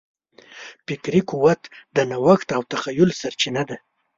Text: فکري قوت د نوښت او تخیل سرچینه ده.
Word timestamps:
فکري 0.85 1.21
قوت 1.29 1.61
د 1.95 1.97
نوښت 2.09 2.47
او 2.55 2.61
تخیل 2.71 3.09
سرچینه 3.21 3.63
ده. 3.69 3.77